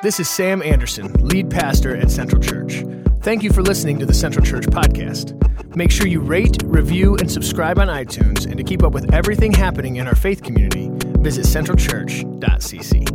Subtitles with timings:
[0.00, 2.84] This is Sam Anderson, lead pastor at Central Church.
[3.20, 5.34] Thank you for listening to the Central Church podcast.
[5.74, 8.46] Make sure you rate, review, and subscribe on iTunes.
[8.46, 10.88] And to keep up with everything happening in our faith community,
[11.18, 13.10] visit centralchurch.cc.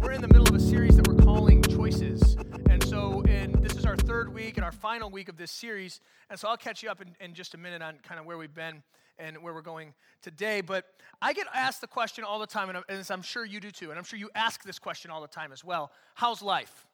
[0.00, 2.36] We're in the middle of a series that we're calling Choices.
[2.70, 6.00] And so, and this is our third week and our final week of this series.
[6.30, 8.38] And so I'll catch you up in, in just a minute on kind of where
[8.38, 8.84] we've been
[9.22, 10.60] and where we're going today.
[10.60, 10.84] But
[11.20, 13.90] I get asked the question all the time, and I'm, I'm sure you do too,
[13.90, 16.86] and I'm sure you ask this question all the time as well How's life?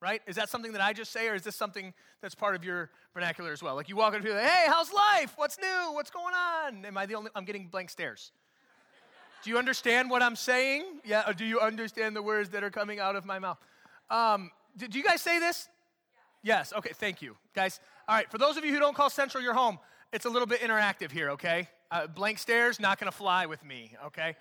[0.00, 0.20] Right?
[0.26, 2.90] Is that something that I just say, or is this something that's part of your
[3.14, 3.74] vernacular as well?
[3.74, 5.32] Like you walk into people, like, hey, how's life?
[5.36, 5.92] What's new?
[5.92, 6.84] What's going on?
[6.84, 7.30] Am I the only?
[7.34, 8.32] I'm getting blank stares.
[9.42, 11.00] Do you understand what I'm saying?
[11.04, 11.28] Yeah.
[11.28, 13.58] Or do you understand the words that are coming out of my mouth?
[14.10, 15.68] Um, do, do you guys say this?
[16.42, 16.74] Yes.
[16.76, 16.92] Okay.
[16.94, 17.80] Thank you, guys.
[18.06, 18.30] All right.
[18.30, 19.78] For those of you who don't call Central your home,
[20.14, 21.68] it's a little bit interactive here, okay?
[21.90, 24.36] Uh, blank stares, not gonna fly with me, okay?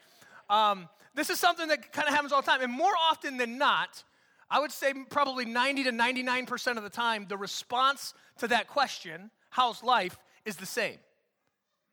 [0.48, 2.62] Um, this is something that kind of happens all the time.
[2.62, 4.04] And more often than not,
[4.52, 9.32] I would say probably 90 to 99% of the time, the response to that question,
[9.50, 10.98] how's life, is the same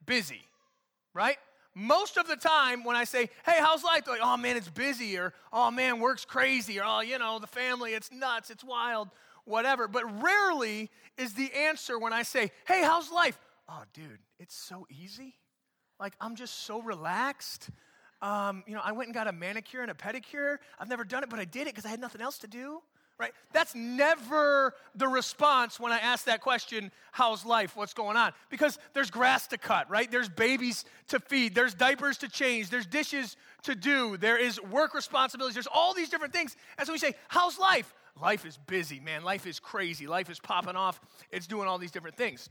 [0.04, 0.42] busy,
[1.14, 1.38] right?
[1.74, 4.04] Most of the time, when I say, hey, how's life?
[4.04, 7.38] They're like, oh man, it's busy, or oh man, work's crazy, or oh, you know,
[7.38, 9.08] the family, it's nuts, it's wild,
[9.46, 9.88] whatever.
[9.88, 13.38] But rarely is the answer when I say, hey, how's life?
[13.70, 15.34] Oh, dude, it's so easy.
[15.98, 17.70] Like, I'm just so relaxed.
[18.22, 20.56] Um, you know, I went and got a manicure and a pedicure.
[20.78, 22.80] I've never done it, but I did it because I had nothing else to do.
[23.18, 23.32] Right?
[23.52, 27.76] That's never the response when I ask that question, how's life?
[27.76, 28.32] What's going on?
[28.48, 30.10] Because there's grass to cut, right?
[30.10, 34.94] There's babies to feed, there's diapers to change, there's dishes to do, there is work
[34.94, 36.56] responsibilities, there's all these different things.
[36.78, 37.92] And so we say, how's life?
[38.18, 39.22] Life is busy, man.
[39.22, 40.06] Life is crazy.
[40.06, 40.98] Life is popping off.
[41.30, 42.48] It's doing all these different things.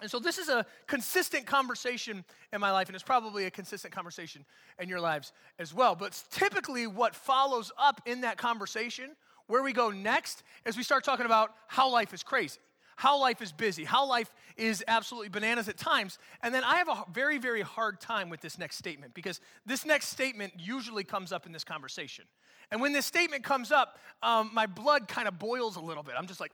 [0.00, 3.92] And so, this is a consistent conversation in my life, and it's probably a consistent
[3.92, 4.44] conversation
[4.78, 5.96] in your lives as well.
[5.96, 9.16] But typically, what follows up in that conversation,
[9.48, 12.60] where we go next, is we start talking about how life is crazy,
[12.94, 16.18] how life is busy, how life is absolutely bananas at times.
[16.42, 19.84] And then I have a very, very hard time with this next statement because this
[19.84, 22.24] next statement usually comes up in this conversation.
[22.70, 26.14] And when this statement comes up, um, my blood kind of boils a little bit.
[26.18, 26.52] I'm just like,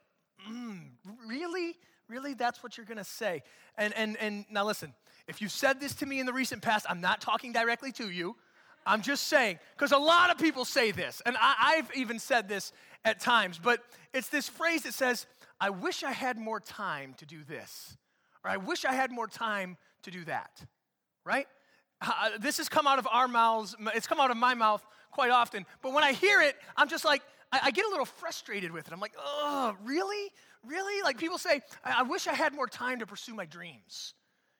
[0.48, 0.80] mm,
[1.26, 1.76] really?
[2.08, 2.34] Really?
[2.34, 3.42] That's what you're to say?
[3.76, 4.92] And, and, and now listen,
[5.26, 8.10] if you said this to me in the recent past, I'm not talking directly to
[8.10, 8.36] you.
[8.86, 12.48] I'm just saying, because a lot of people say this, and I, have even said
[12.48, 12.72] this
[13.04, 13.80] at times, but
[14.12, 15.26] it's this phrase that says,
[15.58, 17.96] I wish I had more time to do this,
[18.44, 20.62] or I wish I had more time to do that,
[21.24, 21.46] right?
[22.02, 25.30] Uh, this has come out of our mouths, it's come out of my mouth quite
[25.30, 27.22] often, but when I hear it, I'm just like,
[27.52, 28.92] I, I get a little frustrated with it.
[28.92, 30.30] I'm like, oh, really?
[30.66, 31.02] Really?
[31.02, 34.14] Like people say, I, I wish I had more time to pursue my dreams.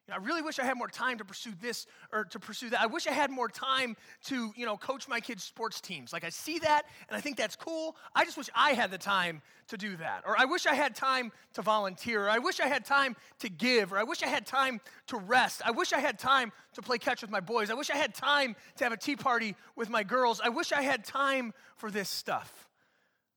[0.06, 2.68] You know, I really wish I had more time to pursue this or to pursue
[2.70, 2.80] that.
[2.80, 6.12] I wish I had more time to, you know, coach my kids' sports teams.
[6.12, 7.96] Like I see that and I think that's cool.
[8.14, 10.24] I just wish I had the time to do that.
[10.26, 12.26] Or I wish I had time to volunteer.
[12.26, 13.94] Or I wish I had time to give.
[13.94, 15.62] Or I wish I had time to rest.
[15.64, 17.70] I wish I had time to play catch with my boys.
[17.70, 20.38] I wish I had time to have a tea party with my girls.
[20.44, 22.68] I wish I had time for this stuff.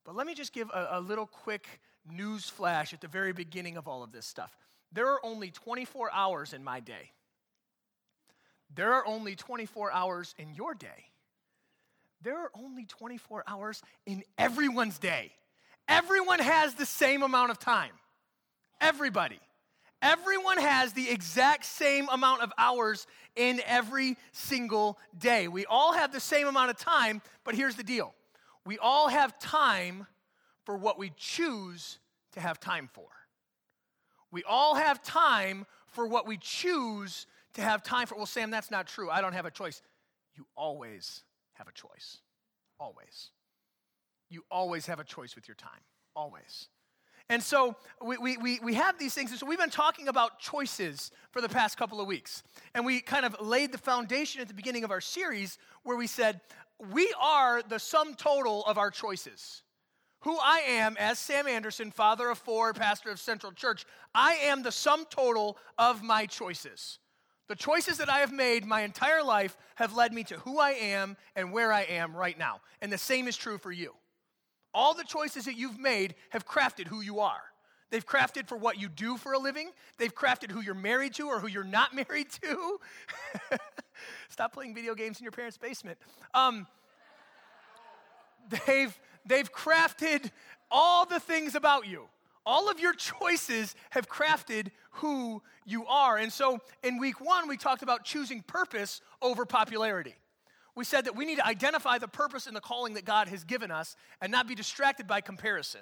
[0.04, 1.80] But let me just give a, a little quick
[2.12, 4.56] news flash at the very beginning of all of this stuff.
[4.92, 7.12] There are only 24 hours in my day.
[8.74, 11.12] There are only 24 hours in your day.
[12.22, 15.32] There are only 24 hours in everyone's day.
[15.88, 17.92] Everyone has the same amount of time.
[18.82, 19.40] Everybody.
[20.02, 25.48] Everyone has the exact same amount of hours in every single day.
[25.48, 28.14] We all have the same amount of time, but here's the deal
[28.66, 30.06] we all have time
[30.68, 31.98] for what we choose
[32.34, 33.08] to have time for.
[34.32, 38.18] We all have time for what we choose to have time for.
[38.18, 39.10] Well, Sam, that's not true.
[39.10, 39.82] I don't have a choice.
[40.36, 41.24] You always
[41.54, 42.18] have a choice.
[42.82, 43.30] Always.
[44.30, 45.80] You always have a choice with your time.
[46.18, 46.68] Always.
[47.30, 49.32] And so we, we, we have these things.
[49.32, 52.44] And so we've been talking about choices for the past couple of weeks.
[52.76, 56.08] And we kind of laid the foundation at the beginning of our series where we
[56.08, 56.42] said,
[56.92, 59.64] we are the sum total of our choices.
[60.22, 63.86] Who I am as Sam Anderson, father of four, pastor of Central Church,
[64.16, 67.00] I am the sum total of my choices.
[67.48, 70.72] The choices that I have made my entire life have led me to who I
[70.72, 72.62] am and where I am right now.
[72.82, 73.94] And the same is true for you.
[74.74, 77.42] All the choices that you've made have crafted who you are.
[77.90, 79.70] They've crafted for what you do for a living.
[79.98, 82.80] They've crafted who you're married to or who you're not married to.
[84.30, 85.98] Stop playing video games in your parents' basement.
[86.34, 86.68] Um,
[88.66, 90.32] they've, they've crafted
[90.70, 92.04] all the things about you.
[92.46, 96.18] All of your choices have crafted who you are.
[96.18, 100.16] And so in week one, we talked about choosing purpose over popularity.
[100.76, 103.44] we said that we need to identify the purpose and the calling that God has
[103.44, 105.82] given us and not be distracted by comparison.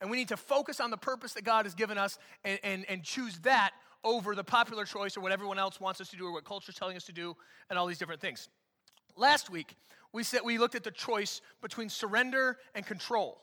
[0.00, 2.84] And we need to focus on the purpose that God has given us and, and,
[2.88, 3.72] and choose that
[4.04, 6.70] over the popular choice or what everyone else wants us to do or what culture
[6.70, 7.34] is telling us to do
[7.70, 8.48] and all these different things.
[9.16, 9.76] Last week,
[10.12, 13.40] we said we looked at the choice between surrender and control.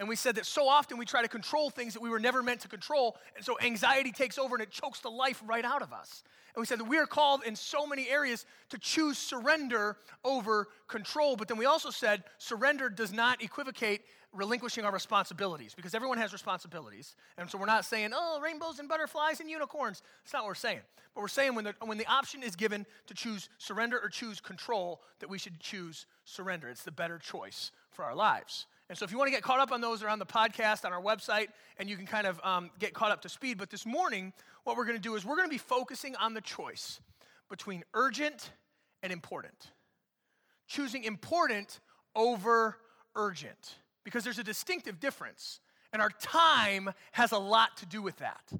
[0.00, 2.42] And we said that so often we try to control things that we were never
[2.42, 3.16] meant to control.
[3.34, 6.22] And so anxiety takes over and it chokes the life right out of us.
[6.54, 10.68] And we said that we are called in so many areas to choose surrender over
[10.86, 11.36] control.
[11.36, 14.02] But then we also said surrender does not equivocate
[14.32, 17.16] relinquishing our responsibilities because everyone has responsibilities.
[17.38, 20.02] And so we're not saying, oh, rainbows and butterflies and unicorns.
[20.22, 20.80] That's not what we're saying.
[21.14, 24.40] But we're saying when the, when the option is given to choose surrender or choose
[24.40, 26.68] control, that we should choose surrender.
[26.68, 28.66] It's the better choice for our lives.
[28.88, 30.84] And so if you want to get caught up on those, they're on the podcast,
[30.84, 31.48] on our website,
[31.78, 33.58] and you can kind of um, get caught up to speed.
[33.58, 34.32] But this morning,
[34.64, 37.00] what we're going to do is we're going to be focusing on the choice
[37.48, 38.50] between urgent
[39.02, 39.72] and important.
[40.66, 41.80] Choosing important
[42.14, 42.76] over
[43.14, 43.76] urgent
[44.08, 45.60] because there's a distinctive difference.
[45.92, 48.52] And our time has a lot to do with that.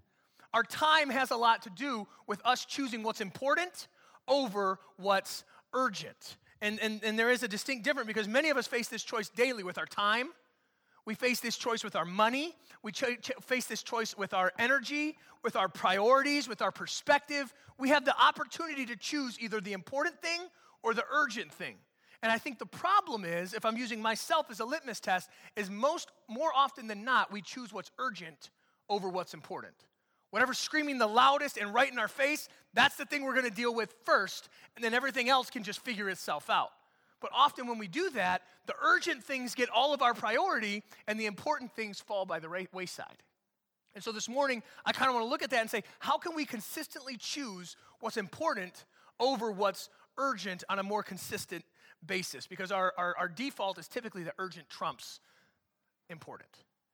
[0.53, 3.89] Our time has a lot to do with us choosing what's important
[4.27, 6.37] over what's urgent.
[6.61, 9.31] And, and, and there is a distinct difference because many of us face this choice
[9.31, 10.29] daily with our time.
[11.06, 12.55] We face this choice with our money.
[12.83, 17.55] We ch- face this choice with our energy, with our priorities, with our perspective.
[17.79, 20.41] We have the opportunity to choose either the important thing
[20.83, 21.77] or the urgent thing.
[22.23, 25.70] And I think the problem is, if I'm using myself as a litmus test, is
[25.70, 28.50] most more often than not, we choose what's urgent
[28.88, 29.75] over what's important.
[30.31, 33.75] Whatever's screaming the loudest and right in our face, that's the thing we're gonna deal
[33.75, 36.70] with first, and then everything else can just figure itself out.
[37.20, 41.19] But often when we do that, the urgent things get all of our priority, and
[41.19, 43.23] the important things fall by the wayside.
[43.94, 46.19] And so this morning, I kind of want to look at that and say, how
[46.19, 48.85] can we consistently choose what's important
[49.19, 49.88] over what's
[50.19, 51.64] urgent on a more consistent
[52.06, 52.47] basis?
[52.47, 55.21] Because our, our, our default is typically the urgent trumps
[56.11, 56.50] important.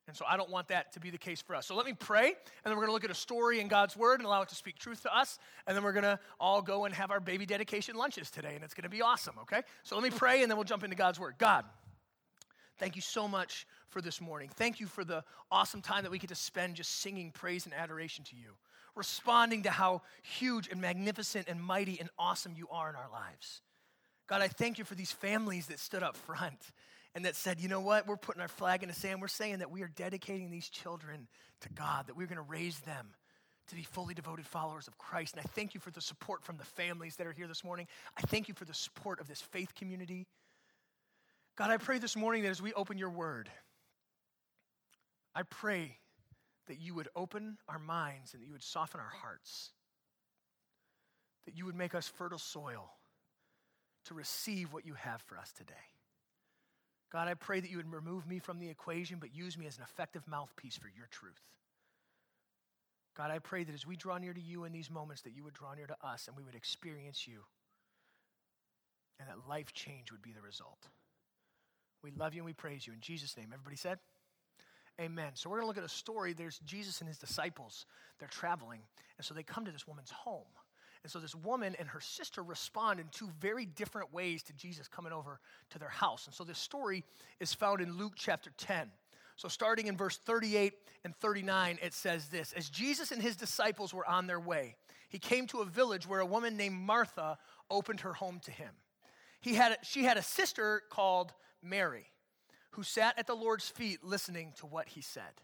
[0.06, 1.66] And so I don't want that to be the case for us.
[1.66, 2.34] So let me pray, and
[2.64, 4.54] then we're going to look at a story in God's Word and allow it to
[4.54, 5.38] speak truth to us.
[5.66, 8.62] And then we're going to all go and have our baby dedication lunches today, and
[8.62, 9.62] it's going to be awesome, okay?
[9.82, 11.36] So let me pray, and then we'll jump into God's Word.
[11.38, 11.64] God,
[12.78, 14.50] thank you so much for this morning.
[14.54, 17.74] Thank you for the awesome time that we get to spend just singing praise and
[17.74, 18.50] adoration to you,
[18.94, 23.62] responding to how huge and magnificent and mighty and awesome you are in our lives.
[24.26, 26.58] God, I thank you for these families that stood up front
[27.14, 29.20] and that said, you know what, we're putting our flag in the sand.
[29.20, 31.28] We're saying that we are dedicating these children
[31.60, 33.08] to God, that we're going to raise them
[33.68, 35.34] to be fully devoted followers of Christ.
[35.34, 37.86] And I thank you for the support from the families that are here this morning.
[38.16, 40.26] I thank you for the support of this faith community.
[41.56, 43.48] God, I pray this morning that as we open your word,
[45.34, 45.98] I pray
[46.66, 49.70] that you would open our minds and that you would soften our hearts,
[51.46, 52.90] that you would make us fertile soil
[54.06, 55.74] to receive what you have for us today.
[57.12, 59.76] God, I pray that you would remove me from the equation, but use me as
[59.76, 61.40] an effective mouthpiece for your truth.
[63.16, 65.44] God, I pray that as we draw near to you in these moments, that you
[65.44, 67.38] would draw near to us and we would experience you,
[69.20, 70.88] and that life change would be the result.
[72.02, 72.92] We love you and we praise you.
[72.92, 73.98] In Jesus' name, everybody said?
[75.00, 75.30] Amen.
[75.34, 76.32] So we're going to look at a story.
[76.32, 77.86] There's Jesus and his disciples.
[78.18, 78.80] They're traveling,
[79.18, 80.42] and so they come to this woman's home.
[81.04, 84.88] And so this woman and her sister respond in two very different ways to Jesus
[84.88, 85.38] coming over
[85.70, 86.26] to their house.
[86.26, 87.04] And so this story
[87.40, 88.90] is found in Luke chapter 10.
[89.36, 90.72] So starting in verse 38
[91.04, 94.76] and 39, it says this As Jesus and his disciples were on their way,
[95.10, 97.36] he came to a village where a woman named Martha
[97.70, 98.70] opened her home to him.
[99.42, 102.06] He had, she had a sister called Mary
[102.70, 105.42] who sat at the Lord's feet listening to what he said.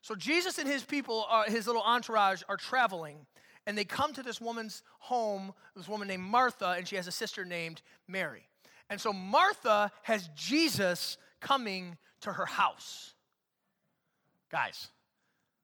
[0.00, 3.26] So Jesus and his people, uh, his little entourage, are traveling
[3.66, 7.12] and they come to this woman's home, this woman named Martha, and she has a
[7.12, 8.48] sister named Mary.
[8.88, 13.14] And so Martha has Jesus coming to her house.
[14.50, 14.88] Guys,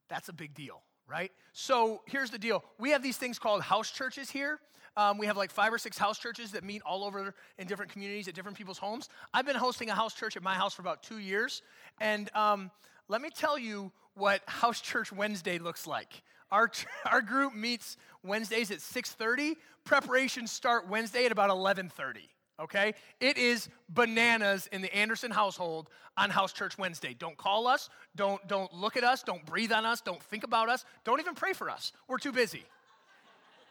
[0.09, 1.31] that's a big deal, right?
[1.53, 4.59] So here's the deal we have these things called house churches here.
[4.95, 7.93] Um, we have like five or six house churches that meet all over in different
[7.93, 9.09] communities at different people's homes.
[9.33, 11.63] I've been hosting a house church at my house for about two years.
[11.99, 12.71] And um,
[13.09, 16.23] let me tell you what House Church Wednesday looks like.
[16.53, 16.71] Our,
[17.11, 19.57] our group meets Wednesdays at 6.30.
[19.85, 22.19] Preparations start Wednesday at about 11.30,
[22.61, 22.95] okay?
[23.19, 27.17] It is bananas in the Anderson household on House Church Wednesday.
[27.19, 27.89] Don't call us.
[28.15, 29.25] Don't, don't look at us.
[29.25, 30.01] Don't breathe on us.
[30.01, 30.85] Don't think about us.
[31.05, 31.93] Don't even pray for us.
[32.07, 32.63] We're too busy,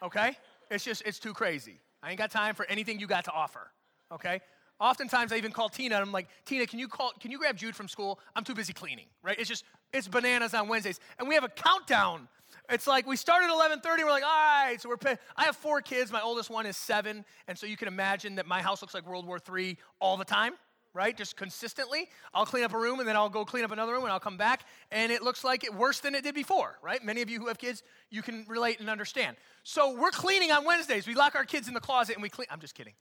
[0.03, 0.35] okay?
[0.69, 1.79] It's just, it's too crazy.
[2.03, 3.71] I ain't got time for anything you got to offer,
[4.11, 4.41] okay?
[4.81, 7.55] Oftentimes I even call Tina and I'm like, Tina, can you call, can you grab
[7.55, 8.19] Jude from school?
[8.35, 9.39] I'm too busy cleaning, right?
[9.39, 10.99] It's just, it's bananas on Wednesdays.
[11.19, 12.27] And we have a countdown
[12.69, 14.03] It's like we started at 11:30.
[14.03, 14.81] We're like, all right.
[14.81, 14.97] So we're.
[14.97, 16.11] Pay- I have four kids.
[16.11, 19.05] My oldest one is seven, and so you can imagine that my house looks like
[19.07, 20.53] World War III all the time,
[20.93, 21.15] right?
[21.15, 22.09] Just consistently.
[22.33, 24.19] I'll clean up a room, and then I'll go clean up another room, and I'll
[24.19, 27.03] come back, and it looks like it worse than it did before, right?
[27.03, 29.37] Many of you who have kids, you can relate and understand.
[29.63, 31.07] So we're cleaning on Wednesdays.
[31.07, 32.47] We lock our kids in the closet, and we clean.
[32.49, 32.93] I'm just kidding.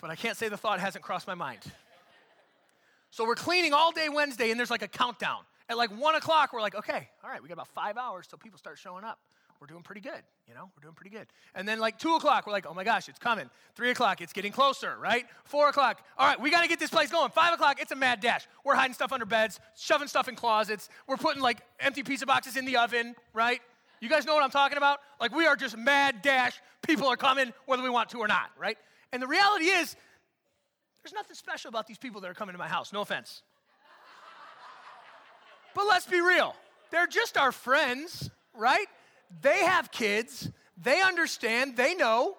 [0.00, 1.60] but I can't say the thought hasn't crossed my mind.
[3.10, 5.40] So we're cleaning all day Wednesday, and there's like a countdown.
[5.68, 8.38] At like one o'clock, we're like, okay, all right, we got about five hours till
[8.38, 9.18] people start showing up.
[9.60, 11.26] We're doing pretty good, you know, we're doing pretty good.
[11.52, 13.50] And then like two o'clock, we're like, oh my gosh, it's coming.
[13.74, 15.26] Three o'clock, it's getting closer, right?
[15.44, 17.30] Four o'clock, all right, we got to get this place going.
[17.32, 18.46] Five o'clock, it's a mad dash.
[18.64, 20.88] We're hiding stuff under beds, shoving stuff in closets.
[21.08, 23.60] We're putting like empty pizza boxes in the oven, right?
[24.00, 25.00] You guys know what I'm talking about?
[25.20, 26.60] Like we are just mad dash.
[26.86, 28.78] People are coming whether we want to or not, right?
[29.12, 29.96] And the reality is,
[31.02, 32.92] there's nothing special about these people that are coming to my house.
[32.92, 33.42] No offense.
[35.74, 36.54] But let's be real.
[36.90, 38.86] They're just our friends, right?
[39.42, 40.50] They have kids.
[40.82, 41.76] They understand.
[41.76, 42.36] They know,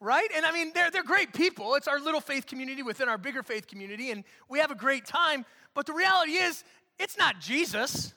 [0.00, 0.28] right?
[0.34, 1.74] And I mean, they're, they're great people.
[1.74, 5.06] It's our little faith community within our bigger faith community, and we have a great
[5.06, 5.44] time.
[5.74, 6.64] But the reality is,
[6.98, 8.12] it's not Jesus,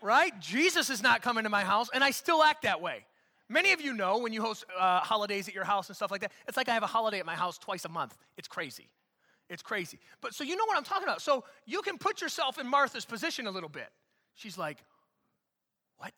[0.00, 0.38] right?
[0.40, 3.04] Jesus is not coming to my house, and I still act that way.
[3.48, 6.22] Many of you know when you host uh, holidays at your house and stuff like
[6.22, 8.16] that, it's like I have a holiday at my house twice a month.
[8.38, 8.88] It's crazy.
[9.48, 9.98] It's crazy.
[10.20, 11.20] But so you know what I'm talking about.
[11.22, 13.88] So you can put yourself in Martha's position a little bit.
[14.34, 14.78] She's like,
[15.98, 16.12] What?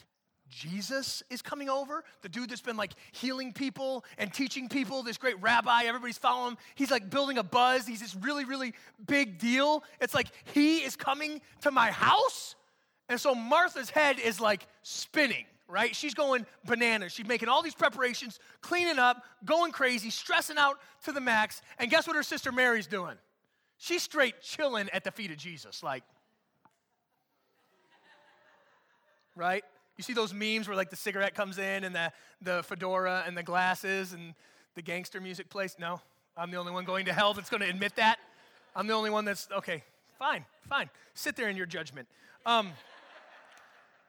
[0.49, 2.04] Jesus is coming over?
[2.23, 6.52] The dude that's been like healing people and teaching people, this great rabbi, everybody's following
[6.52, 6.59] him.
[6.75, 7.87] He's like building a buzz.
[7.87, 8.75] He's this really, really
[9.07, 9.83] big deal.
[10.00, 12.57] It's like he is coming to my house?
[13.09, 15.94] And so Martha's head is like spinning right?
[15.94, 17.12] She's going bananas.
[17.12, 21.62] She's making all these preparations, cleaning up, going crazy, stressing out to the max.
[21.78, 23.16] And guess what her sister Mary's doing?
[23.78, 26.04] She's straight chilling at the feet of Jesus, like,
[29.37, 29.64] right?
[29.97, 33.37] You see those memes where like the cigarette comes in and the, the fedora and
[33.37, 34.35] the glasses and
[34.75, 35.76] the gangster music plays?
[35.78, 36.00] No,
[36.37, 38.18] I'm the only one going to hell that's going to admit that.
[38.76, 39.85] I'm the only one that's, okay,
[40.18, 40.90] fine, fine.
[41.14, 42.09] Sit there in your judgment.
[42.44, 42.73] Um,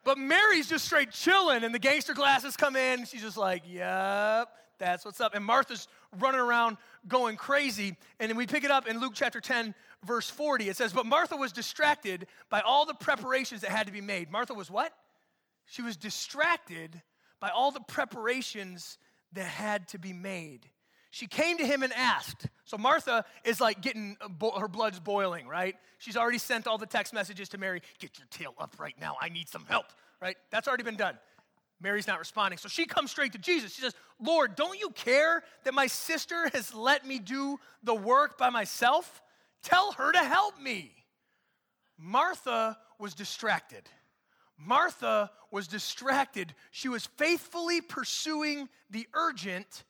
[0.05, 4.47] but Mary's just straight chilling, and the gangster glasses come in, she's just like, yep,
[4.77, 5.33] that's what's up.
[5.35, 5.87] And Martha's
[6.19, 7.97] running around going crazy.
[8.19, 9.73] And then we pick it up in Luke chapter 10,
[10.05, 10.69] verse 40.
[10.69, 14.31] It says, But Martha was distracted by all the preparations that had to be made.
[14.31, 14.93] Martha was what?
[15.65, 17.01] She was distracted
[17.39, 18.97] by all the preparations
[19.33, 20.69] that had to be made.
[21.15, 22.47] She came to him and asked.
[22.65, 25.77] So Martha is like getting uh, her blood's boiling, right?
[25.97, 27.81] She's already sent all the text messages to Mary.
[27.99, 29.15] Get your tail up right now.
[29.21, 29.85] I need some help,
[30.21, 30.35] right?
[30.51, 31.17] That's already been done.
[31.79, 32.57] Mary's not responding.
[32.57, 33.73] So she comes straight to Jesus.
[33.73, 38.37] She says, Lord, don't you care that my sister has let me do the work
[38.37, 39.21] by myself?
[39.63, 40.91] Tell her to help me.
[41.97, 43.83] Martha was distracted.
[44.57, 46.53] Martha was distracted.
[46.71, 49.85] She was faithfully pursuing the urgent,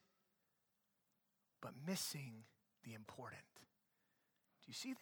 [1.66, 2.44] but missing
[2.84, 3.42] the important.
[3.58, 5.00] Do you see that?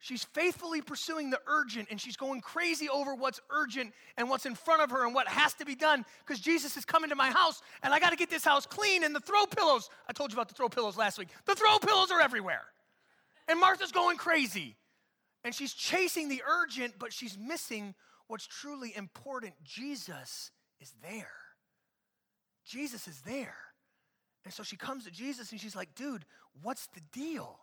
[0.00, 4.56] She's faithfully pursuing the urgent and she's going crazy over what's urgent and what's in
[4.56, 7.30] front of her and what has to be done because Jesus is coming to my
[7.30, 9.88] house and I got to get this house clean and the throw pillows.
[10.08, 11.28] I told you about the throw pillows last week.
[11.46, 12.62] The throw pillows are everywhere.
[13.46, 14.74] And Martha's going crazy.
[15.44, 17.94] And she's chasing the urgent, but she's missing
[18.26, 19.54] what's truly important.
[19.62, 21.30] Jesus is there.
[22.66, 23.54] Jesus is there.
[24.44, 26.24] And so she comes to Jesus and she's like, dude,
[26.62, 27.58] what's the deal?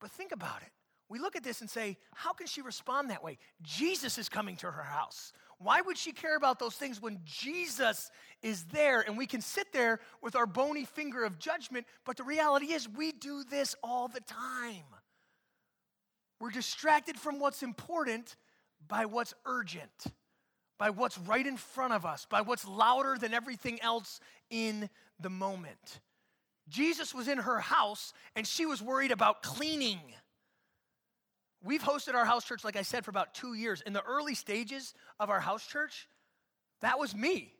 [0.00, 0.72] But think about it
[1.10, 3.36] we look at this and say, how can she respond that way?
[3.62, 5.32] Jesus is coming to her house.
[5.58, 8.10] Why would she care about those things when Jesus
[8.42, 9.00] is there?
[9.00, 12.88] And we can sit there with our bony finger of judgment, but the reality is
[12.88, 14.86] we do this all the time.
[16.40, 18.36] We're distracted from what's important
[18.86, 20.06] by what's urgent,
[20.80, 24.18] by what's right in front of us, by what's louder than everything else
[24.48, 24.88] in
[25.20, 26.00] the moment.
[26.70, 30.00] Jesus was in her house and she was worried about cleaning.
[31.62, 33.82] We've hosted our house church, like I said, for about two years.
[33.82, 36.08] In the early stages of our house church,
[36.80, 37.52] that was me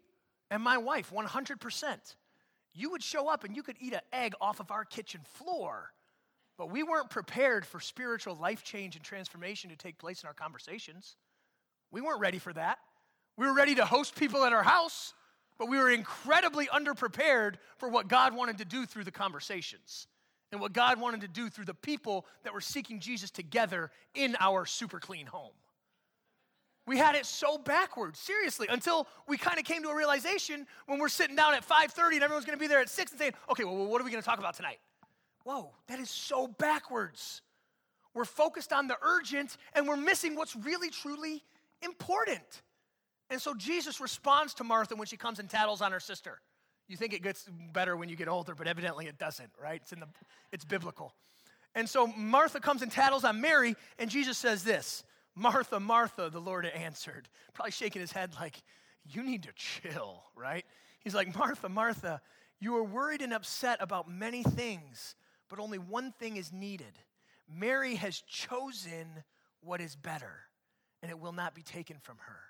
[0.50, 1.98] and my wife, 100%.
[2.72, 5.92] You would show up and you could eat an egg off of our kitchen floor,
[6.56, 10.32] but we weren't prepared for spiritual life change and transformation to take place in our
[10.32, 11.16] conversations.
[11.90, 12.78] We weren't ready for that.
[13.40, 15.14] We were ready to host people at our house,
[15.56, 20.08] but we were incredibly underprepared for what God wanted to do through the conversations
[20.52, 24.36] and what God wanted to do through the people that were seeking Jesus together in
[24.40, 25.54] our super clean home.
[26.86, 30.98] We had it so backwards, seriously, until we kind of came to a realization when
[30.98, 33.32] we're sitting down at 5:30 and everyone's going to be there at 6 and saying,
[33.48, 34.80] "Okay, well what are we going to talk about tonight?"
[35.44, 37.40] Whoa, that is so backwards.
[38.12, 41.42] We're focused on the urgent and we're missing what's really truly
[41.80, 42.60] important.
[43.30, 46.40] And so Jesus responds to Martha when she comes and tattles on her sister.
[46.88, 49.80] You think it gets better when you get older, but evidently it doesn't, right?
[49.80, 50.08] It's in the
[50.52, 51.14] it's biblical.
[51.74, 55.04] And so Martha comes and tattles on Mary, and Jesus says this
[55.36, 57.28] Martha, Martha, the Lord answered.
[57.54, 58.60] Probably shaking his head like,
[59.06, 60.64] You need to chill, right?
[61.00, 62.20] He's like, Martha, Martha,
[62.60, 65.14] you are worried and upset about many things,
[65.48, 66.98] but only one thing is needed.
[67.48, 69.06] Mary has chosen
[69.60, 70.40] what is better,
[71.02, 72.40] and it will not be taken from her.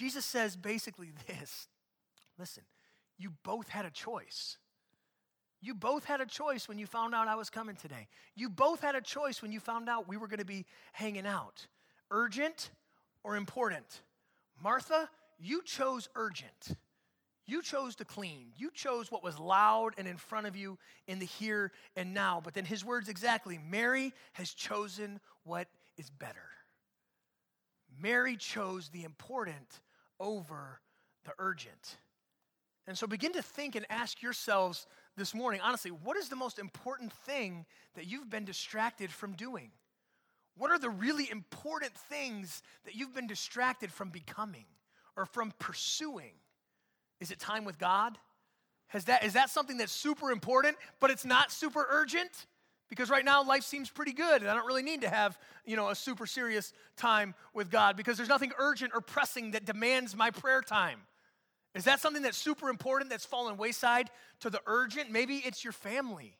[0.00, 1.68] Jesus says basically this
[2.38, 2.62] listen,
[3.18, 4.56] you both had a choice.
[5.60, 8.08] You both had a choice when you found out I was coming today.
[8.34, 10.64] You both had a choice when you found out we were going to be
[10.94, 11.66] hanging out.
[12.10, 12.70] Urgent
[13.22, 14.00] or important?
[14.62, 16.78] Martha, you chose urgent.
[17.46, 18.52] You chose to clean.
[18.56, 20.78] You chose what was loud and in front of you
[21.08, 22.40] in the here and now.
[22.42, 26.48] But then his words exactly Mary has chosen what is better.
[28.00, 29.80] Mary chose the important
[30.20, 30.80] over
[31.24, 31.96] the urgent.
[32.86, 34.86] And so begin to think and ask yourselves
[35.16, 39.70] this morning honestly, what is the most important thing that you've been distracted from doing?
[40.56, 44.66] What are the really important things that you've been distracted from becoming
[45.16, 46.32] or from pursuing?
[47.20, 48.18] Is it time with God?
[48.88, 52.46] Has that, is that something that's super important, but it's not super urgent?
[52.90, 55.76] Because right now life seems pretty good and I don't really need to have, you
[55.76, 60.14] know, a super serious time with God because there's nothing urgent or pressing that demands
[60.16, 61.00] my prayer time.
[61.74, 65.10] Is that something that's super important that's fallen wayside to the urgent?
[65.10, 66.36] Maybe it's your family.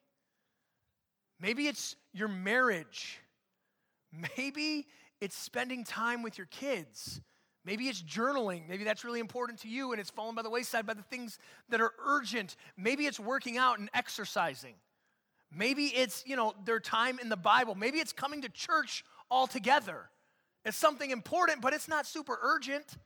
[1.40, 3.20] Maybe it's your marriage.
[4.36, 4.88] Maybe
[5.20, 7.20] it's spending time with your kids.
[7.64, 8.68] Maybe it's journaling.
[8.68, 11.38] Maybe that's really important to you and it's fallen by the wayside by the things
[11.68, 12.56] that are urgent.
[12.76, 14.74] Maybe it's working out and exercising.
[15.54, 17.74] Maybe it's, you know, their time in the Bible.
[17.74, 20.08] Maybe it's coming to church altogether.
[20.64, 22.96] It's something important, but it's not super urgent.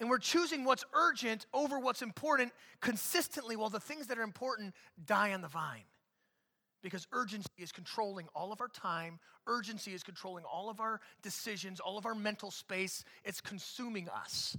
[0.00, 4.74] And we're choosing what's urgent over what's important consistently while the things that are important
[5.04, 5.84] die on the vine.
[6.82, 11.80] Because urgency is controlling all of our time, urgency is controlling all of our decisions,
[11.80, 13.04] all of our mental space.
[13.24, 14.56] It's consuming us.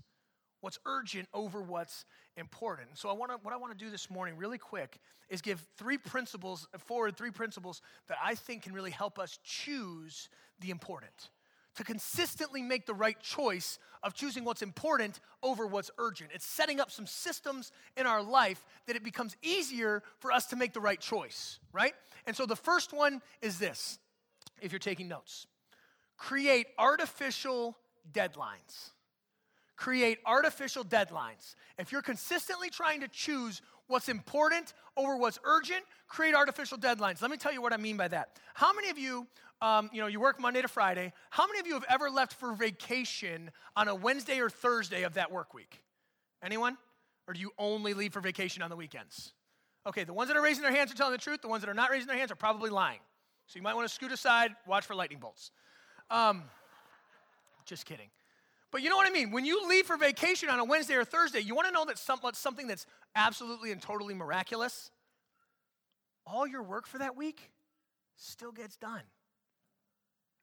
[0.67, 2.03] What's urgent over what's
[2.36, 2.89] important.
[2.95, 4.99] So I want to what I want to do this morning really quick
[5.30, 10.27] is give three principles forward three principles that I think can really help us choose
[10.60, 11.30] the important
[11.75, 16.32] to consistently make the right choice of choosing what's important over what's urgent.
[16.34, 20.58] It's setting up some systems in our life that it becomes easier for us to
[20.58, 21.93] make the right choice, right?
[22.25, 23.99] And so the first one is this
[24.62, 25.47] if you're taking notes
[26.17, 27.77] create artificial
[28.12, 28.91] deadlines.
[29.77, 31.55] Create artificial deadlines.
[31.79, 37.21] If you're consistently trying to choose what's important over what's urgent, create artificial deadlines.
[37.21, 38.37] Let me tell you what I mean by that.
[38.53, 39.27] How many of you
[39.61, 41.11] um, you know, you work Monday to Friday.
[41.29, 45.15] How many of you have ever left for vacation on a Wednesday or Thursday of
[45.15, 45.81] that work week?
[46.43, 46.77] Anyone?
[47.27, 49.33] Or do you only leave for vacation on the weekends?
[49.87, 51.41] Okay, the ones that are raising their hands are telling the truth.
[51.41, 52.99] The ones that are not raising their hands are probably lying.
[53.47, 55.51] So you might want to scoot aside, watch for lightning bolts.
[56.11, 56.43] Um,
[57.65, 58.09] just kidding.
[58.71, 59.32] But you know what I mean?
[59.32, 61.97] When you leave for vacation on a Wednesday or Thursday, you want to know that
[61.97, 64.91] some, something that's absolutely and totally miraculous?
[66.25, 67.51] All your work for that week
[68.17, 69.01] still gets done.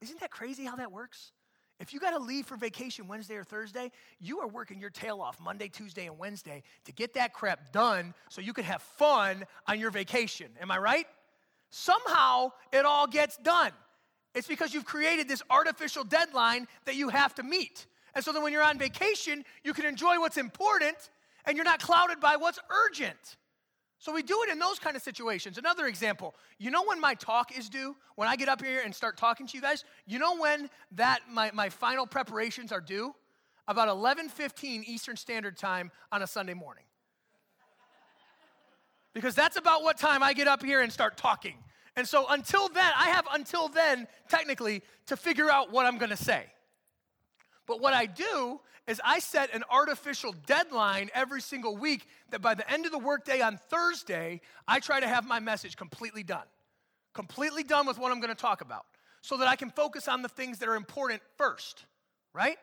[0.01, 1.33] Isn't that crazy how that works?
[1.81, 5.21] If you got to leave for vacation Wednesday or Thursday, you are working your tail
[5.21, 9.45] off Monday, Tuesday, and Wednesday to get that crap done so you could have fun
[9.67, 10.47] on your vacation.
[10.61, 11.07] Am I right?
[11.71, 13.73] Somehow it all gets done.
[14.35, 17.87] It's because you've created this artificial deadline that you have to meet.
[18.14, 21.11] And so then when you're on vacation, you can enjoy what's important
[21.46, 23.37] and you're not clouded by what's urgent.
[23.98, 25.57] So we do it in those kind of situations.
[25.57, 27.96] Another example, you know when my talk is due?
[28.16, 31.20] When I get up here and start talking to you guys, you know when that
[31.31, 33.14] my, my final preparations are due?
[33.66, 36.85] About 11:15 Eastern Standard Time on a Sunday morning.
[39.14, 41.55] Because that's about what time I get up here and start talking.
[41.96, 46.16] And so until then, I have until then, technically, to figure out what I'm gonna
[46.16, 46.44] say.
[47.66, 52.55] But what I do is I set an artificial deadline every single week that by
[52.55, 56.46] the end of the workday on Thursday, I try to have my message completely done.
[57.14, 58.85] Completely done with what I'm going to talk about
[59.22, 61.87] so that I can focus on the things that are important first,
[62.35, 62.59] right?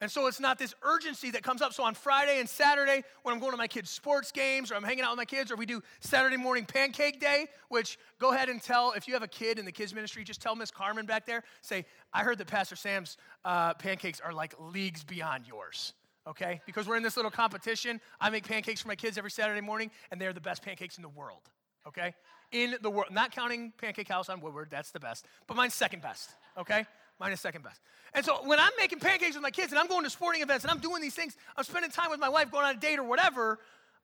[0.00, 1.74] And so it's not this urgency that comes up.
[1.74, 4.82] So on Friday and Saturday, when I'm going to my kids' sports games or I'm
[4.82, 8.48] hanging out with my kids, or we do Saturday morning pancake day, which go ahead
[8.48, 11.04] and tell, if you have a kid in the kids' ministry, just tell Miss Carmen
[11.04, 11.84] back there, say,
[12.14, 15.92] I heard that Pastor Sam's uh, pancakes are like leagues beyond yours,
[16.26, 16.62] okay?
[16.64, 18.00] Because we're in this little competition.
[18.20, 21.02] I make pancakes for my kids every Saturday morning, and they're the best pancakes in
[21.02, 21.42] the world,
[21.86, 22.14] okay?
[22.52, 26.00] In the world, not counting Pancake House on Woodward, that's the best, but mine's second
[26.00, 26.86] best, okay?
[27.20, 27.80] Mine is second best.
[28.14, 30.64] And so when I'm making pancakes with my kids and I'm going to sporting events
[30.64, 32.98] and I'm doing these things, I'm spending time with my wife, going on a date
[32.98, 33.58] or whatever,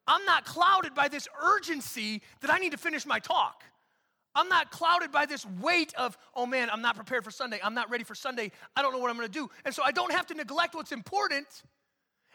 [0.07, 3.65] I'm not clouded by this urgency that I need to finish my talk.
[4.35, 7.59] I'm not clouded by this weight of, oh man, I'm not prepared for Sunday.
[7.65, 8.53] I'm not ready for Sunday.
[8.77, 9.49] I don't know what I'm going to do.
[9.65, 11.47] And so I don't have to neglect what's important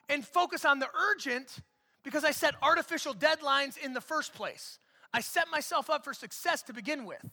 [0.09, 1.59] and focus on the urgent
[2.03, 4.79] because I set artificial deadlines in the first place.
[5.13, 7.23] I set myself up for success to begin with.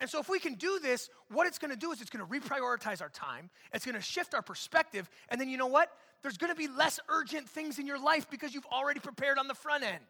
[0.00, 3.02] And so, if we can do this, what it's gonna do is it's gonna reprioritize
[3.02, 5.90] our time, it's gonna shift our perspective, and then you know what?
[6.22, 9.54] There's gonna be less urgent things in your life because you've already prepared on the
[9.54, 10.04] front end.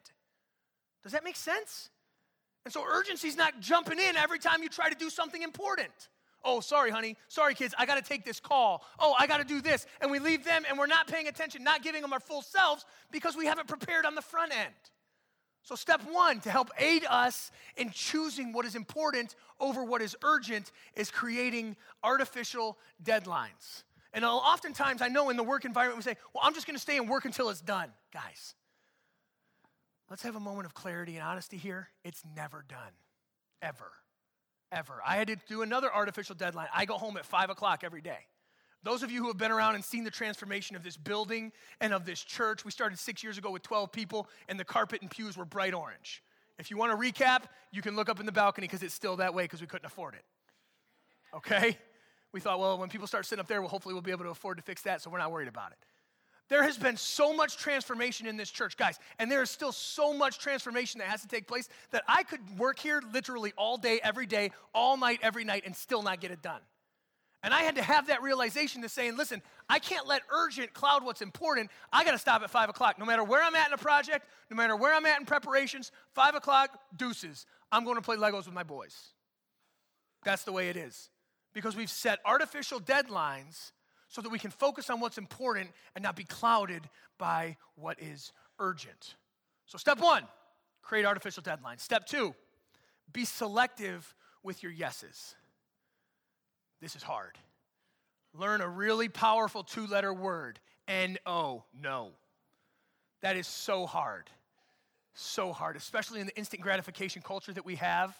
[1.03, 1.89] Does that make sense?
[2.65, 6.09] And so, urgency is not jumping in every time you try to do something important.
[6.43, 7.17] Oh, sorry, honey.
[7.27, 7.73] Sorry, kids.
[7.77, 8.85] I got to take this call.
[8.97, 9.85] Oh, I got to do this.
[10.01, 12.85] And we leave them and we're not paying attention, not giving them our full selves
[13.11, 14.73] because we haven't prepared on the front end.
[15.63, 20.15] So, step one to help aid us in choosing what is important over what is
[20.23, 23.83] urgent is creating artificial deadlines.
[24.13, 26.81] And oftentimes, I know in the work environment, we say, Well, I'm just going to
[26.81, 27.89] stay and work until it's done.
[28.11, 28.55] Guys,
[30.09, 31.89] let's have a moment of clarity and honesty here.
[32.03, 32.93] It's never done,
[33.61, 33.91] ever,
[34.71, 35.01] ever.
[35.05, 36.67] I had to do another artificial deadline.
[36.73, 38.25] I go home at five o'clock every day.
[38.83, 41.93] Those of you who have been around and seen the transformation of this building and
[41.93, 45.11] of this church, we started six years ago with 12 people, and the carpet and
[45.11, 46.23] pews were bright orange.
[46.57, 49.17] If you want to recap, you can look up in the balcony because it's still
[49.17, 50.23] that way because we couldn't afford it.
[51.35, 51.77] Okay?
[52.31, 54.29] We thought, well, when people start sitting up there, well, hopefully we'll be able to
[54.29, 55.77] afford to fix that, so we're not worried about it.
[56.47, 60.13] There has been so much transformation in this church, guys, and there is still so
[60.13, 63.99] much transformation that has to take place that I could work here literally all day,
[64.03, 66.61] every day, all night, every night, and still not get it done.
[67.41, 71.05] And I had to have that realization to saying, listen, I can't let urgent cloud
[71.05, 71.71] what's important.
[71.91, 72.99] I got to stop at five o'clock.
[72.99, 75.91] No matter where I'm at in a project, no matter where I'm at in preparations,
[76.13, 77.45] five o'clock, deuces.
[77.71, 79.13] I'm going to play Legos with my boys.
[80.23, 81.09] That's the way it is.
[81.53, 83.71] Because we've set artificial deadlines
[84.09, 88.33] so that we can focus on what's important and not be clouded by what is
[88.59, 89.15] urgent.
[89.65, 90.23] So, step one,
[90.81, 91.81] create artificial deadlines.
[91.81, 92.35] Step two,
[93.13, 95.35] be selective with your yeses.
[96.81, 97.37] This is hard.
[98.33, 102.11] Learn a really powerful two letter word N O, no.
[103.21, 104.29] That is so hard.
[105.13, 108.17] So hard, especially in the instant gratification culture that we have.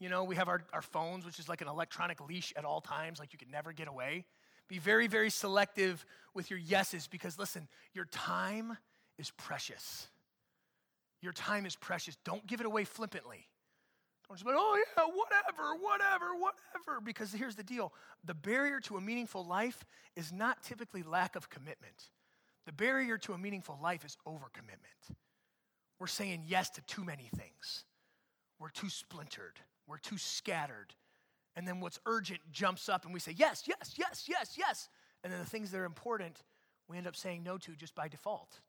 [0.00, 2.80] You know, we have our, our phones, which is like an electronic leash at all
[2.80, 4.24] times, like you could never get away.
[4.68, 8.76] Be very, very selective with your yeses because listen, your time
[9.18, 10.08] is precious.
[11.20, 12.16] Your time is precious.
[12.24, 13.46] Don't give it away flippantly.
[14.32, 17.02] Don't just be, oh yeah, whatever, whatever, whatever.
[17.02, 17.92] Because here's the deal
[18.24, 19.84] the barrier to a meaningful life
[20.16, 22.08] is not typically lack of commitment.
[22.64, 25.14] The barrier to a meaningful life is overcommitment.
[26.00, 27.84] We're saying yes to too many things.
[28.58, 29.60] We're too splintered.
[29.86, 30.94] We're too scattered.
[31.54, 34.88] And then what's urgent jumps up and we say, yes, yes, yes, yes, yes.
[35.22, 36.42] And then the things that are important,
[36.88, 38.60] we end up saying no to just by default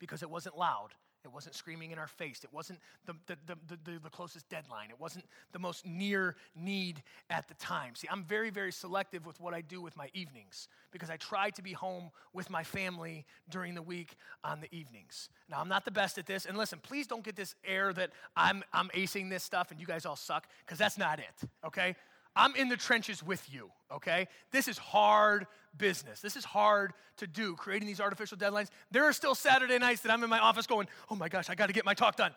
[0.00, 2.42] because it wasn't loud it wasn't screaming in our face.
[2.44, 4.90] It wasn't the, the, the, the, closest deadline.
[4.90, 7.94] It wasn't the most near need at the time.
[7.94, 11.50] See, I'm very, very selective with what I do with my evenings because I try
[11.50, 15.28] to be home with my family during the week on the evenings.
[15.48, 16.46] Now, I'm not the best at this.
[16.46, 19.86] And listen, please don't get this air that I'm, I'm acing this stuff and you
[19.86, 21.96] guys all suck because that's not it, okay?
[22.36, 24.28] I'm in the trenches with you, okay?
[24.52, 26.20] This is hard business.
[26.20, 28.68] This is hard to do, creating these artificial deadlines.
[28.90, 31.54] There are still Saturday nights that I'm in my office going, oh my gosh, I
[31.54, 32.32] got to get my talk done.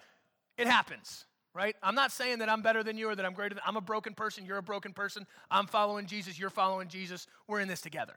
[0.57, 1.75] It happens, right?
[1.81, 3.81] I'm not saying that I'm better than you or that I'm greater than I'm a
[3.81, 5.25] broken person, you're a broken person.
[5.49, 7.27] I'm following Jesus, you're following Jesus.
[7.47, 8.15] We're in this together.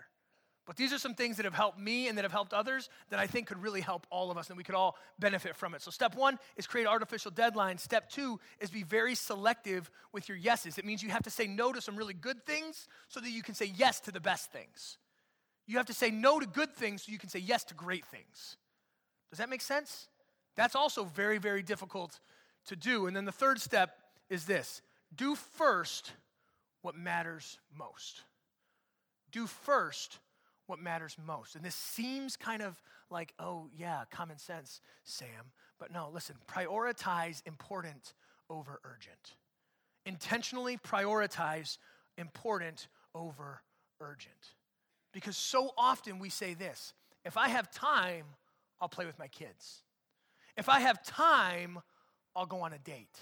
[0.66, 3.20] But these are some things that have helped me and that have helped others that
[3.20, 5.80] I think could really help all of us and we could all benefit from it.
[5.80, 7.80] So, step one is create artificial deadlines.
[7.80, 10.76] Step two is be very selective with your yeses.
[10.76, 13.42] It means you have to say no to some really good things so that you
[13.42, 14.98] can say yes to the best things.
[15.68, 18.04] You have to say no to good things so you can say yes to great
[18.04, 18.56] things.
[19.30, 20.08] Does that make sense?
[20.56, 22.18] That's also very, very difficult
[22.66, 23.06] to do.
[23.06, 23.96] And then the third step
[24.28, 24.82] is this
[25.14, 26.12] do first
[26.82, 28.22] what matters most.
[29.30, 30.18] Do first
[30.66, 31.54] what matters most.
[31.54, 35.52] And this seems kind of like, oh, yeah, common sense, Sam.
[35.78, 38.14] But no, listen, prioritize important
[38.50, 39.36] over urgent.
[40.04, 41.78] Intentionally prioritize
[42.16, 43.62] important over
[44.00, 44.34] urgent.
[45.12, 46.92] Because so often we say this
[47.24, 48.24] if I have time,
[48.80, 49.82] I'll play with my kids.
[50.56, 51.80] If I have time,
[52.34, 53.18] I'll go on a date.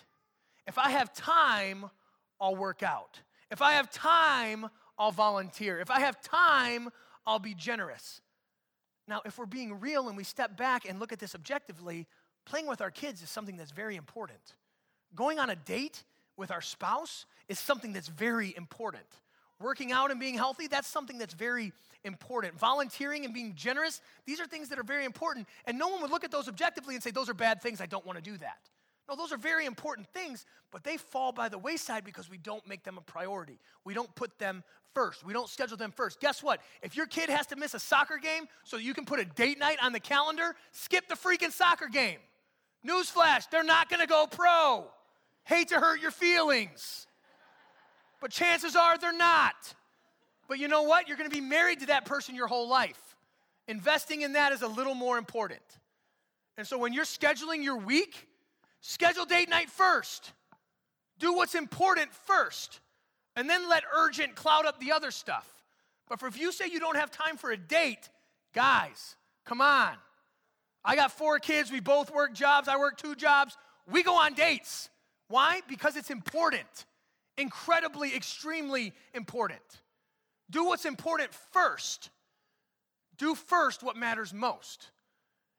[0.67, 1.91] If I have time,
[2.41, 3.21] I'll work out.
[3.51, 5.81] If I have time, I'll volunteer.
[5.81, 6.91] If I have time,
[7.27, 8.21] I'll be generous.
[9.07, 12.07] Now, if we're being real and we step back and look at this objectively,
[12.47, 14.41] playing with our kids is something that's very important.
[15.15, 16.05] Going on a date
[16.37, 19.05] with our spouse is something that's very important.
[19.61, 22.59] Working out and being healthy, that's something that's very important.
[22.59, 25.47] Volunteering and being generous, these are things that are very important.
[25.67, 27.87] And no one would look at those objectively and say, those are bad things, I
[27.87, 28.59] don't want to do that.
[29.09, 32.67] No, those are very important things, but they fall by the wayside because we don't
[32.67, 33.59] make them a priority.
[33.85, 35.25] We don't put them first.
[35.25, 36.21] We don't schedule them first.
[36.21, 36.61] Guess what?
[36.83, 39.59] If your kid has to miss a soccer game so you can put a date
[39.59, 42.19] night on the calendar, skip the freaking soccer game.
[42.87, 44.87] Newsflash, they're not gonna go pro.
[45.45, 47.07] Hate to hurt your feelings,
[48.21, 49.75] but chances are they're not.
[50.49, 51.09] But you know what?
[51.09, 53.17] You're gonna be married to that person your whole life.
[53.67, 55.63] Investing in that is a little more important.
[56.57, 58.29] And so when you're scheduling your week,
[58.81, 60.33] schedule date night first.
[61.19, 62.81] Do what's important first,
[63.37, 65.49] and then let urgent cloud up the other stuff.
[66.09, 68.09] But for if you say you don't have time for a date,
[68.55, 69.95] guys, come on.
[70.85, 71.73] I got four kids.
[71.73, 72.69] We both work jobs.
[72.69, 73.57] I work two jobs.
[73.91, 74.91] We go on dates.
[75.29, 75.63] Why?
[75.69, 76.85] Because it's important.
[77.39, 79.61] Incredibly, extremely important.
[80.51, 82.11] Do what's important first.
[83.17, 84.91] Do first what matters most.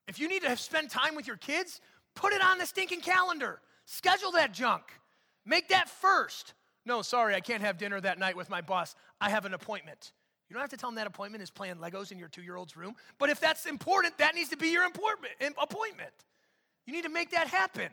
[0.07, 1.81] If you need to spend time with your kids,
[2.15, 3.59] put it on the stinking calendar.
[3.85, 4.83] Schedule that junk.
[5.45, 6.53] Make that first.
[6.85, 8.95] No, sorry, I can't have dinner that night with my boss.
[9.19, 10.11] I have an appointment.
[10.49, 12.55] You don't have to tell them that appointment is playing Legos in your two year
[12.55, 12.95] old's room.
[13.17, 16.13] But if that's important, that needs to be your appointment.
[16.85, 17.89] You need to make that happen.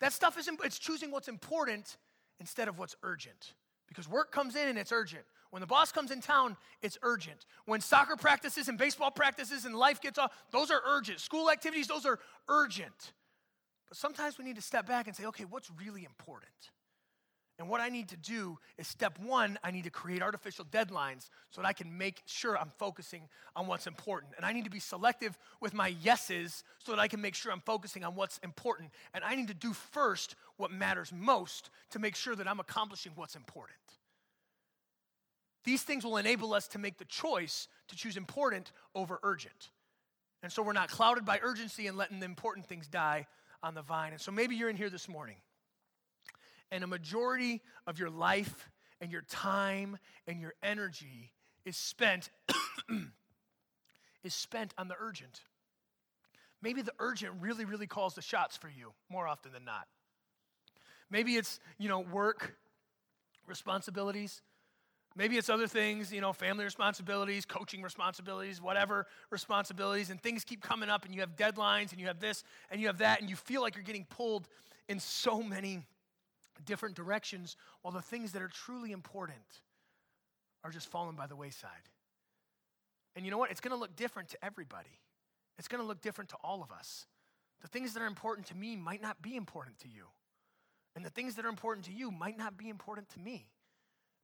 [0.00, 1.96] That stuff is it's choosing what's important
[2.38, 3.54] instead of what's urgent.
[3.88, 5.24] Because work comes in and it's urgent.
[5.50, 7.46] When the boss comes in town, it's urgent.
[7.64, 11.20] When soccer practices and baseball practices and life gets off, those are urgent.
[11.20, 13.12] School activities, those are urgent.
[13.88, 16.52] But sometimes we need to step back and say, okay, what's really important?
[17.58, 21.28] And what I need to do is step one, I need to create artificial deadlines
[21.50, 23.22] so that I can make sure I'm focusing
[23.56, 24.32] on what's important.
[24.36, 27.50] And I need to be selective with my yeses so that I can make sure
[27.50, 28.90] I'm focusing on what's important.
[29.12, 33.12] And I need to do first what matters most to make sure that I'm accomplishing
[33.16, 33.76] what's important.
[35.64, 39.70] These things will enable us to make the choice to choose important over urgent.
[40.44, 43.26] And so we're not clouded by urgency and letting the important things die
[43.64, 44.12] on the vine.
[44.12, 45.36] And so maybe you're in here this morning
[46.70, 51.32] and a majority of your life and your time and your energy
[51.64, 52.30] is spent
[54.24, 55.40] is spent on the urgent.
[56.60, 59.86] Maybe the urgent really really calls the shots for you more often than not.
[61.10, 62.56] Maybe it's, you know, work
[63.46, 64.42] responsibilities.
[65.16, 70.60] Maybe it's other things, you know, family responsibilities, coaching responsibilities, whatever responsibilities, and things keep
[70.62, 73.28] coming up, and you have deadlines, and you have this, and you have that, and
[73.28, 74.46] you feel like you're getting pulled
[74.88, 75.84] in so many
[76.64, 79.62] different directions while the things that are truly important
[80.64, 81.70] are just falling by the wayside.
[83.16, 83.50] And you know what?
[83.50, 85.00] It's going to look different to everybody.
[85.58, 87.06] It's going to look different to all of us.
[87.62, 90.04] The things that are important to me might not be important to you.
[90.94, 93.48] And the things that are important to you might not be important to me.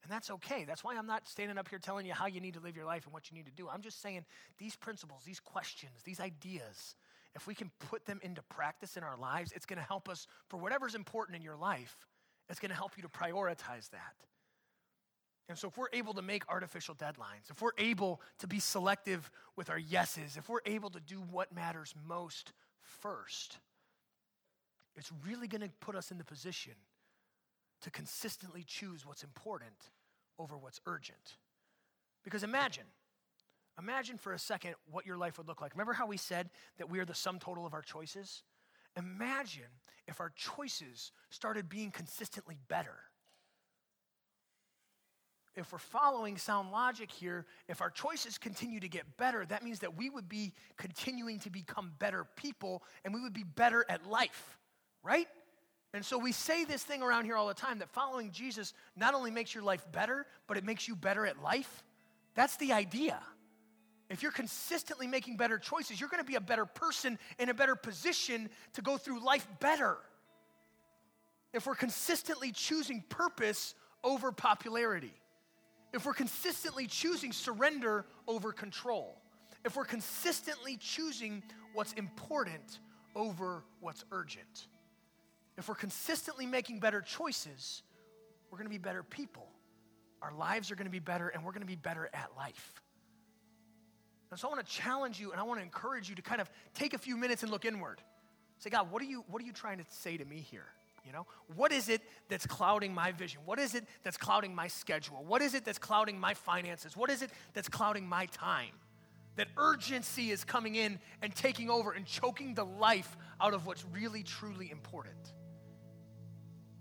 [0.03, 0.65] And that's okay.
[0.65, 2.85] That's why I'm not standing up here telling you how you need to live your
[2.85, 3.69] life and what you need to do.
[3.69, 4.25] I'm just saying
[4.59, 6.95] these principles, these questions, these ideas,
[7.35, 10.27] if we can put them into practice in our lives, it's going to help us
[10.49, 11.97] for whatever's important in your life
[12.49, 14.15] it's going to help you to prioritize that.
[15.49, 19.31] And so, if we're able to make artificial deadlines, if we're able to be selective
[19.57, 23.59] with our yeses, if we're able to do what matters most first,
[24.97, 26.73] it's really going to put us in the position
[27.83, 29.91] to consistently choose what's important
[30.39, 31.37] over what's urgent.
[32.25, 32.85] Because imagine,
[33.79, 35.75] imagine for a second what your life would look like.
[35.75, 38.43] Remember how we said that we are the sum total of our choices?
[38.97, 39.65] Imagine
[40.07, 42.97] if our choices started being consistently better.
[45.57, 49.79] If we're following sound logic here, if our choices continue to get better, that means
[49.81, 54.05] that we would be continuing to become better people and we would be better at
[54.07, 54.59] life,
[55.05, 55.29] right?
[55.93, 59.15] And so we say this thing around here all the time that following Jesus not
[59.15, 61.85] only makes your life better, but it makes you better at life.
[62.35, 63.21] That's the idea
[64.15, 67.55] if you're consistently making better choices, you're going to be a better person in a
[67.55, 69.97] better position to go through life better.
[71.53, 73.75] If we're consistently choosing purpose
[74.05, 75.13] over popularity,
[75.93, 79.21] if we're consistently choosing surrender over control,
[79.65, 82.79] if we're consistently choosing what's important
[83.17, 84.69] over what's urgent,
[85.59, 87.83] if we're consistently making better choices,
[88.49, 89.49] we're going to be better people.
[90.23, 92.81] Our lives are going to be better, and we're going to be better at life.
[94.35, 96.41] And so I want to challenge you and I want to encourage you to kind
[96.41, 98.01] of take a few minutes and look inward.
[98.59, 100.67] Say, God, what are you, what are you trying to say to me here?
[101.07, 103.43] You know, what is it that's clouding my vision?
[103.45, 105.23] What is it that's clouding my schedule?
[105.25, 106.97] What is it that's clouding my finances?
[106.97, 108.73] What is it that's clouding my time?
[109.37, 113.85] That urgency is coming in and taking over and choking the life out of what's
[113.93, 115.33] really, truly important.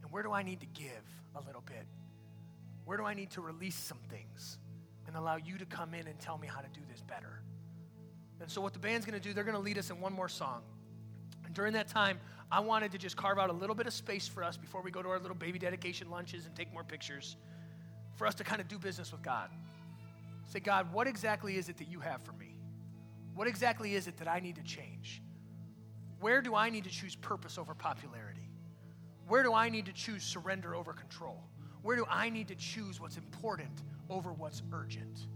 [0.01, 0.89] And where do I need to give
[1.35, 1.85] a little bit?
[2.83, 4.57] Where do I need to release some things
[5.07, 7.41] and allow you to come in and tell me how to do this better?
[8.41, 10.13] And so, what the band's going to do, they're going to lead us in one
[10.13, 10.63] more song.
[11.45, 12.19] And during that time,
[12.51, 14.91] I wanted to just carve out a little bit of space for us before we
[14.91, 17.37] go to our little baby dedication lunches and take more pictures,
[18.15, 19.49] for us to kind of do business with God.
[20.45, 22.57] Say, God, what exactly is it that you have for me?
[23.33, 25.21] What exactly is it that I need to change?
[26.19, 28.49] Where do I need to choose purpose over popularity?
[29.27, 31.41] Where do I need to choose surrender over control?
[31.81, 35.27] Where do I need to choose what's important over what's urgent?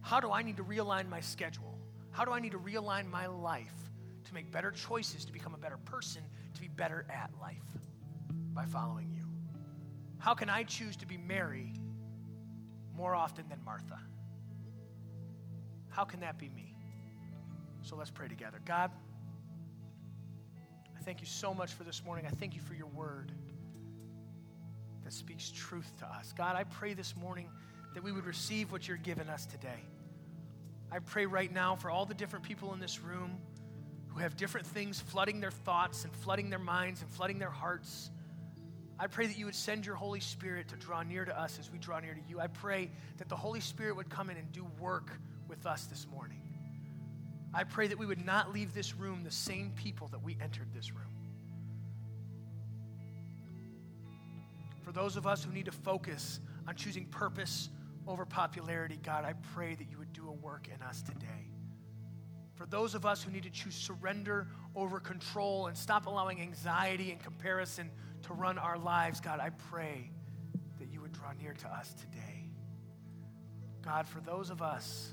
[0.00, 1.78] How do I need to realign my schedule?
[2.10, 3.90] How do I need to realign my life
[4.24, 6.22] to make better choices, to become a better person,
[6.54, 7.56] to be better at life
[8.52, 9.24] by following you?
[10.18, 11.72] How can I choose to be Mary
[12.96, 13.98] more often than Martha?
[15.88, 16.74] How can that be me?
[17.82, 18.60] So let's pray together.
[18.64, 18.90] God,
[20.96, 22.26] I thank you so much for this morning.
[22.26, 23.32] I thank you for your word
[25.04, 26.32] that speaks truth to us.
[26.36, 27.48] God, I pray this morning
[27.94, 29.84] that we would receive what you're giving us today.
[30.92, 33.38] I pray right now for all the different people in this room
[34.08, 38.10] who have different things flooding their thoughts and flooding their minds and flooding their hearts.
[38.98, 41.70] I pray that you would send your Holy Spirit to draw near to us as
[41.70, 42.38] we draw near to you.
[42.38, 45.10] I pray that the Holy Spirit would come in and do work
[45.48, 46.40] with us this morning.
[47.52, 50.68] I pray that we would not leave this room the same people that we entered
[50.72, 51.02] this room.
[54.82, 57.70] For those of us who need to focus on choosing purpose
[58.06, 61.50] over popularity, God, I pray that you would do a work in us today.
[62.54, 67.10] For those of us who need to choose surrender over control and stop allowing anxiety
[67.10, 67.90] and comparison
[68.22, 70.10] to run our lives, God, I pray
[70.78, 72.50] that you would draw near to us today.
[73.82, 75.12] God, for those of us,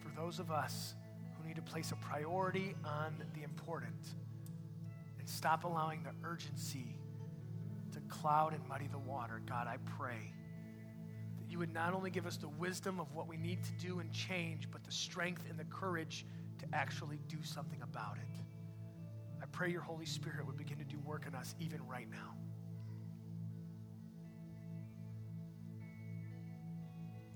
[0.00, 0.94] for those of us
[1.36, 4.14] who need to place a priority on the important
[5.18, 6.96] and stop allowing the urgency
[8.08, 10.32] cloud and muddy the water, God, I pray
[11.38, 14.00] that you would not only give us the wisdom of what we need to do
[14.00, 16.26] and change, but the strength and the courage
[16.58, 18.42] to actually do something about it.
[19.42, 22.34] I pray your Holy Spirit would begin to do work in us even right now.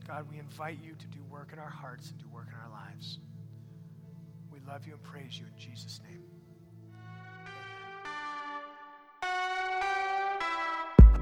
[0.06, 2.70] God, we invite you to do work in our hearts and do work in our
[2.70, 3.20] lives.
[4.50, 6.29] We love you and praise you in Jesus' name.